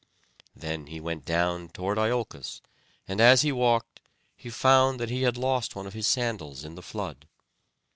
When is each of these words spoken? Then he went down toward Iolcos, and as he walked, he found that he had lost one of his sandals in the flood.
Then 0.55 0.87
he 0.87 0.99
went 0.99 1.25
down 1.25 1.69
toward 1.69 1.99
Iolcos, 1.99 2.61
and 3.07 3.21
as 3.21 3.43
he 3.43 3.51
walked, 3.51 3.99
he 4.35 4.49
found 4.49 4.99
that 4.99 5.11
he 5.11 5.21
had 5.21 5.37
lost 5.37 5.75
one 5.75 5.85
of 5.85 5.93
his 5.93 6.07
sandals 6.07 6.63
in 6.65 6.73
the 6.73 6.81
flood. 6.81 7.27